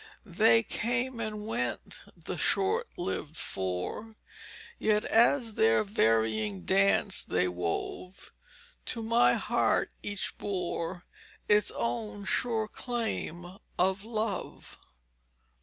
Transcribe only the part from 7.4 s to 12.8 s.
wove, To my young heart each bore Its own sure